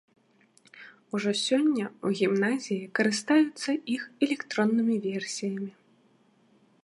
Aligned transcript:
Ужо 1.17 1.31
сёння 1.47 1.83
ў 1.89 2.07
гімназіі 2.21 2.89
карыстаюцца 2.99 3.69
іх 3.97 4.01
электроннымі 4.29 4.95
версіямі. 5.07 5.71